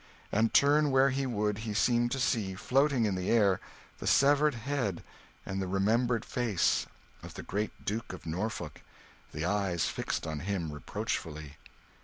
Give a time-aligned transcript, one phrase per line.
[0.31, 3.59] And, turn where he would, he seemed to see floating in the air
[3.99, 5.03] the severed head
[5.45, 6.87] and the remembered face
[7.21, 8.81] of the great Duke of Norfolk,
[9.31, 11.57] the eyes fixed on him reproachfully.